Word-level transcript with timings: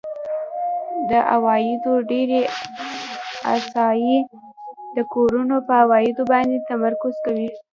د 1.09 1.11
عوایدو 1.33 1.93
ډېری 2.09 2.41
احصایې 3.51 4.19
د 4.95 4.97
کورونو 5.13 5.55
په 5.67 5.73
عوایدو 5.83 6.23
باندې 6.31 6.65
تمرکز 6.69 7.15
کوي 7.25 7.49